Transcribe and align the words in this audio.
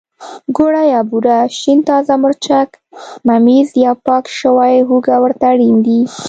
ګوړه 0.57 0.83
یا 0.93 1.01
بوره، 1.09 1.37
شین 1.57 1.79
تازه 1.89 2.13
مرچک، 2.23 2.69
ممیز 3.27 3.69
او 3.89 3.95
پاکه 4.05 4.31
شوې 4.39 4.75
هوګه 4.87 5.15
ورته 5.23 5.45
اړین 5.51 5.77
دي. 5.85 5.99